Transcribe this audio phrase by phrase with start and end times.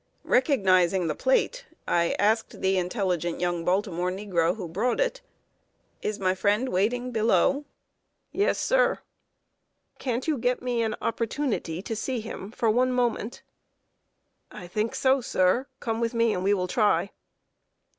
[0.25, 5.21] Recognizing the plate, I asked the intelligent young Baltimore negro who brought it:
[6.01, 7.65] "Is my friend waiting below?"
[8.31, 8.97] "Yes, sir."
[9.99, 13.43] "Can't you get me an opportunity to see him for one moment?"
[14.49, 15.67] "I think so, sir.
[15.79, 17.11] Come with me and we will try."